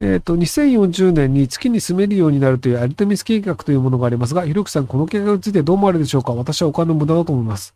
[0.00, 6.32] えっ、と、2040年に月に住めるようになるというアルテミス計画というものがありますが、ひろきさん、この計画についてどう思われるでしょうか？
[6.34, 7.74] 私はお金の無駄だと思います。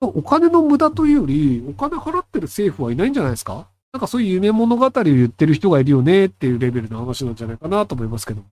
[0.00, 3.68] お金の無駄というより、お金払ってる政府はいないんじゃないですか？
[3.92, 8.42] なんかそういう夢物語を言ってる人がいるよねっていうレベルの話なんじゃないかなと思いますけど。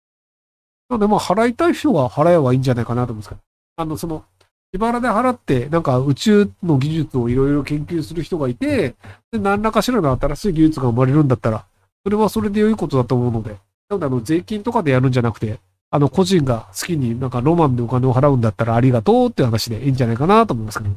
[0.91, 3.41] なので、まあ、払いたい人が払えばいいんじゃないかなと思うんですけど。
[3.77, 4.25] あの、その、
[4.73, 8.95] 自腹で払って、なんか宇宙の技術をいろいろ研究する人がいて、
[9.33, 11.65] で何らかしらの新しい技術が生まれるんだったら、
[12.05, 13.57] それはそれで良いことだと思うので。
[13.89, 15.59] なので、あの、税金とかでやるんじゃなくて、
[15.91, 20.91] あの、個人が好きになんかロマンでお金を払うんだったらありがとうって話でいいんじゃないかなと思いますけど。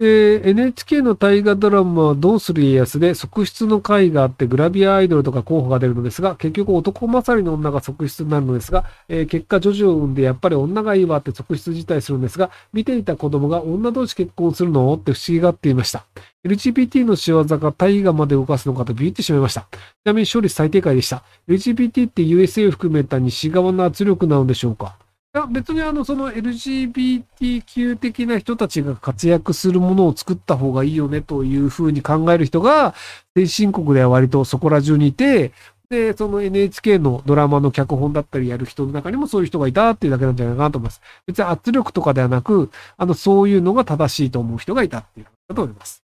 [0.00, 14.92] えー、NHK の大河ドラマはどうする家康で側室の会があってグラビアアイドルとか候補が出るのですが、結局男勝りの女が側室になるのですが、えー、結果女児を産んでやっぱり女がいいわって側室自体するんですが、見ていた子供が女同士結婚するの？
[14.94, 16.04] って不思議がっていました。
[16.44, 19.68] LGBT の仕業が大河まで動かすのかとビビってしまいました。
[19.70, 19.74] ち
[20.06, 21.22] なみに勝率最低回でした。
[21.46, 24.96] LGBT って USA を含めた西側の圧力なのでしょうか？
[25.34, 32.94] いや、別にあの、その LGBTQ 的な人たちが活躍するものを作った方がいいよねというふうに考える人が、
[33.34, 35.52] 先進国では割とそこら中にいて、
[35.90, 41.00] で、その NHK のドラマの脚本だったりやる人の中にもそういう人がいたっていうだけなんじゃないかなと思います。
[41.26, 46.03] 別に圧力とかではなく、あの、そういうのが正しいと思う人がいたっていうことだと思います。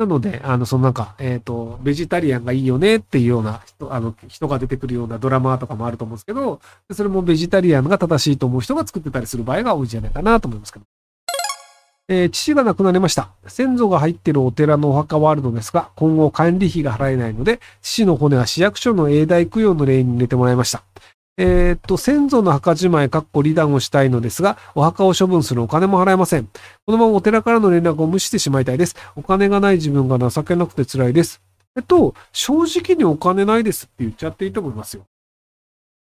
[0.00, 6.58] なので、あの、そのなんか、えっ、ー、と、ベジタリアンがいいよねっていうような人、あの、人が出てくるようなドラマとかもあると思うんですけど、
[6.90, 10.86] それもベジタリアンが正しいと思う人が作ってたりする場合が多いんじゃないかなと思いますけど。
[12.08, 13.28] えー、父が亡くなりました。
[13.46, 20.82] 先祖が入ってるお寺のお墓はあるのですが、今後管理費が払えないので、父の骨は市役所の永代供養の例に入れてもらいました。
[21.42, 26.44] えー、っと、先祖の墓じまい、かっこ離断をしたいのですが、お墓を処分するお金も払えません。
[26.84, 28.94] このままお寺からの連絡を無視してしまいたいです。
[29.16, 31.40] お金がない自分が情けなくて辛いです。
[31.76, 35.04] えっと、正直にお金ないですって言っちゃっていいと思いますよ。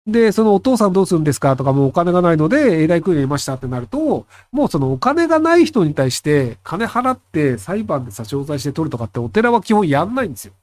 [0.05, 10.53] で、そのお父さんどうするんですかとか、もうお金がないので、永代供養いましたってなると、もうそのお金がない人に対して、金払って裁判で差し押さえして取るとかってお寺は基本やんないんですよ。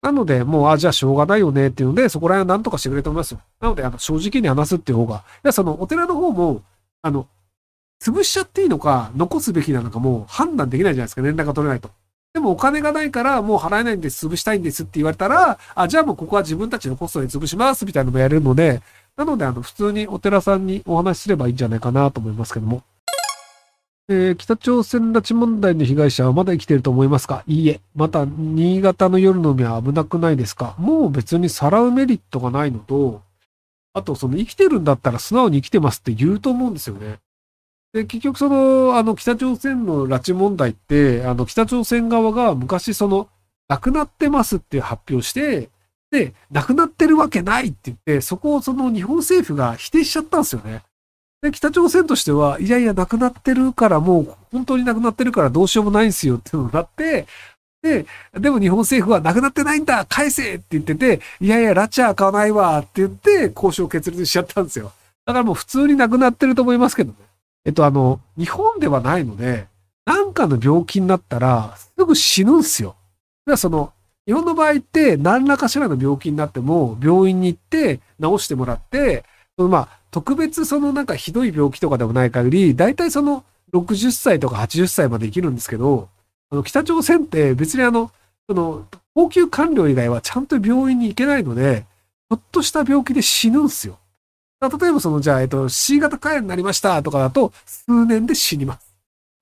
[0.00, 3.40] なので、もう、あ、じゃあしょうがないよねっていうので、そこら辺は何とかしてくれと思いますよ。
[3.60, 6.62] なので、あの、正直に話すっていう方が、いや、その、お寺の方も、
[7.02, 7.26] あの、
[8.00, 11.90] 潰しちゃっていいのか、残すべきなのかも判断できないじゃないですか、連絡が取れないと。
[12.32, 18.80] でもお金がないからもう払えないんです、潰したいんですって言われたら、あ、じゃあもうここは自分たちのコストで潰しますみたいなのもやれるので、
[19.16, 22.84] なのであの普通にお寺さんにお話しすればいいんじゃないかなと思いますけども。
[24.10, 27.44] えー、北朝鮮拉致問題の被害者はまだ生きていると思いますか？
[27.46, 27.80] いいえ。
[27.94, 30.74] また、新潟の夜の海は危なくないですか？
[30.78, 33.20] もう別にさらうメリットがないのと、
[33.92, 37.18] あと、その生きてるんだったら素直に生きてますって言うと思うんですよね。
[37.92, 43.28] で、結局その、あの、北朝鮮の拉致問題って、あの、北朝鮮側が昔その、
[43.68, 45.68] 亡くなってますって発表して、
[46.10, 50.82] で、亡くなってるわけないって言って、そこをその日本政府が否定しちゃったんですよね。
[51.40, 57.26] で、北朝鮮としては、いやいや、亡くなってるから、もう、本当に亡くなってるからどうしようもないんですよっていうのになって、
[57.82, 64.92] で、でも日本政府は亡くなってないんだ返せって言ってて、いやいや、拉致は買わないわって言って、交渉決裂しちゃったんですよ。
[65.26, 67.16] だからもう普通に亡くなってると思いますけどね。
[67.64, 69.66] えっと、あの、日本ではないので、
[70.06, 72.96] なんかの病気になったら、すぐ死ぬんですよ。
[73.44, 73.92] だからその、
[74.26, 79.24] 日本の場合って、何らかしらの病気になっても、病院に行って治してもらって、
[79.56, 86.08] まあ、特別そのなんかひどい病気とかでもない限り、大体その60歳とか80歳まで生きるんですけど、
[86.50, 88.10] あの北朝鮮って別にあの、
[88.48, 91.84] その、高級官僚以外はちゃんと病院に行けないので、
[92.30, 93.98] ちょっとした病気で死ぬんですよ。
[94.60, 98.88] 例えばその、じゃあ、えっと、C 型肝炎になりましたとかだと、数年で死にます。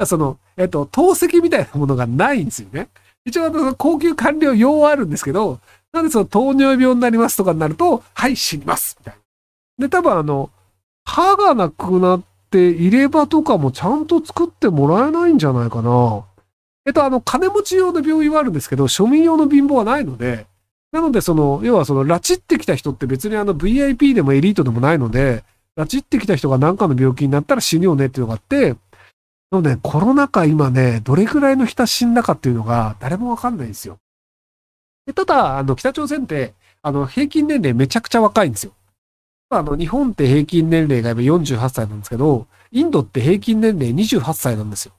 [0.05, 2.89] その、えっと、透析みたいなものがないんですよね。
[3.25, 5.59] 一応、あの、高級官僚用はあるんですけど、
[5.93, 8.97] なんでその糖尿病になりますとかになると、はい、死にます。
[9.01, 9.15] みたい
[9.79, 9.87] な。
[9.87, 10.51] で、多分あの、
[11.17, 16.27] 歯がなくなって入れ歯とかもちゃんと作ってもらえないんじゃないかな。
[16.85, 20.47] えっと、あの、金持ち用の病院はあるんですけど、庶民用の貧乏はないので、
[20.93, 25.43] なので、その、要はその、拉致ってきた人って別にあの、VIP でもエリートでもないので、
[25.79, 28.79] 拉致ってきた人が何かの病気になったら死ぬよねっていうのがあって、な
[29.53, 33.97] ので、コロナ禍今ね、どれくらいの人死んだかっていうのが誰もわかんないんですよ。
[35.07, 36.53] でただ、あの、北朝鮮って、
[36.83, 38.73] あの、平均年齢めちゃくちゃ若いんですよ。
[39.49, 44.93] あの、日本って平均年齢が今48歳なんですけど、インドって平均年齢28歳なんですよ。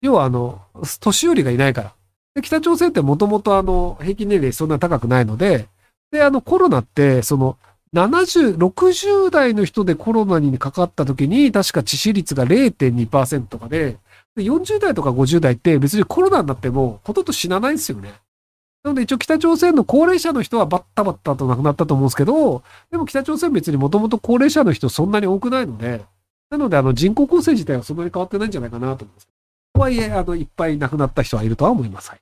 [0.00, 0.62] 要はあの、
[1.00, 1.94] 年寄りがいないから。
[2.34, 5.68] で北朝鮮ってもともとあの、平均年齢そんな高くないので、
[6.10, 7.58] で、あの、コロナって、その、
[7.92, 13.98] 70、60代の人でコロナにかかった時に、確か致死率が0.2%とかで、
[14.34, 18.14] で40代とか50代って別にコロナになっても、ほとんど死なないんですよね。
[18.84, 26.04] なので一応北朝鮮の高齢者の人はバッタバッタと亡くなったと思うんですけど、でも北朝鮮別にもともと高齢者の人そんなに多くないので、
[26.50, 29.28] なのであの人口構成自体はそんなに変わってないんじゃないかなと思います。
[29.74, 32.10] とはいえ、あの、いっぱい亡くなった人はいるとは思います。
[32.10, 32.18] はい。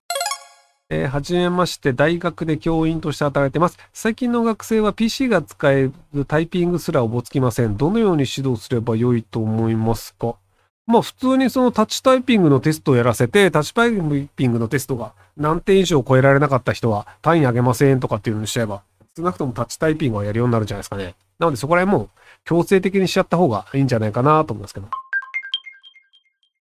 [0.88, 3.76] えー、はじめまして、大学で教員として働いてます。
[3.92, 7.76] 最近の学生は PC が使えるタイピングすらおぼつきません。
[7.76, 10.36] どのように指導すれば良いと思いますか？
[10.92, 18.82] まあ普通にそのタッチタイピングのテストをやらせて、タッチタイピングのテストが何点以上超えられなかった人は単位上げませんとかっていうのにしちゃえば、
[19.16, 21.14] 少なくともタッチタイピングはやるようになるんじゃないですかね。
[21.38, 22.10] なのでそこら辺も
[22.44, 24.88] 強制的にしちゃった方がいいんじゃないかなと思いますけど。